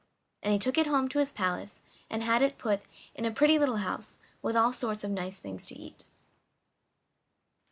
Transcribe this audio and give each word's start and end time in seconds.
And 0.41 0.51
he 0.51 0.57
took 0.57 0.79
it 0.79 0.87
home 0.87 1.09
to 1.09 1.19
his 1.19 1.31
palace 1.31 1.83
and 2.09 2.23
had 2.23 2.41
it 2.41 2.57
put 2.57 2.81
in 3.13 3.23
a 3.23 3.29
pretty 3.29 3.59
little 3.59 3.75
house, 3.77 4.17
with 4.41 4.55
all 4.55 4.73
sorts 4.73 5.03
of 5.03 5.11
nice 5.11 5.37
things 5.37 5.63
to 5.65 5.75
eat. 5.77 6.05